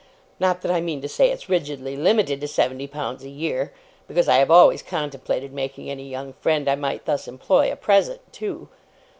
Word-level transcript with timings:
Not 0.39 0.63
that 0.63 0.71
I 0.71 0.81
mean 0.81 0.99
to 1.03 1.07
say 1.07 1.29
it's 1.29 1.47
rigidly 1.47 1.95
limited 1.95 2.41
to 2.41 2.47
seventy 2.47 2.87
pounds 2.87 3.23
a 3.23 3.29
year, 3.29 3.71
because 4.07 4.27
I 4.27 4.37
have 4.37 4.49
always 4.49 4.81
contemplated 4.81 5.53
making 5.53 5.91
any 5.91 6.09
young 6.09 6.33
friend 6.33 6.67
I 6.67 6.73
might 6.73 7.05
thus 7.05 7.27
employ, 7.27 7.71
a 7.71 7.75
present 7.75 8.21
too. 8.33 8.67